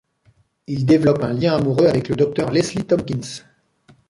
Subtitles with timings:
[0.65, 3.45] Il développe un lien amoureux avec le docteur Leslie Thompkins.